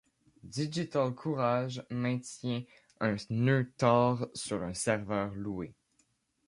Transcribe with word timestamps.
Digitalcourage 0.43 1.85
maintient 1.91 2.63
un 3.01 3.17
nœud 3.29 3.71
Tor 3.77 4.29
sur 4.33 4.63
un 4.63 4.73
serveur 4.73 5.31
loué. 5.35 5.75